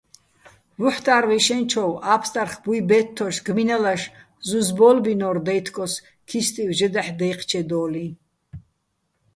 ვუჰ̦ტა́რ 0.79 1.23
ვიშენჩოვ, 1.29 1.91
ა́ფსტარხ 2.13 2.53
ბუჲ 2.63 2.79
ბე́თთოშ, 2.89 3.35
გმინალაშ 3.45 4.01
ზუზ 4.47 4.67
ბო́ლბინო́რ 4.77 5.37
დაჲთკოს 5.45 5.93
ქისტივ 6.27 6.69
ჟე 6.77 6.87
დაჰ̦ 6.93 7.11
დაჲჴჩედო́ლიჼ. 7.19 8.05